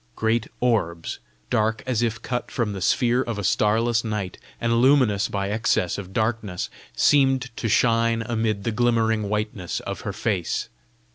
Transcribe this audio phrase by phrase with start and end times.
[0.15, 1.19] Great orbs,
[1.51, 5.99] dark as if cut from the sphere of a starless night, and luminous by excess
[5.99, 10.69] of darkness, seemed to shine amid the glimmering whiteness of her face.